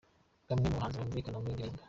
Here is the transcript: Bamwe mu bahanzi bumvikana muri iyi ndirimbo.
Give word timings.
Bamwe 0.47 0.65
mu 0.67 0.77
bahanzi 0.77 0.97
bumvikana 0.97 1.37
muri 1.39 1.49
iyi 1.51 1.57
ndirimbo. 1.57 1.79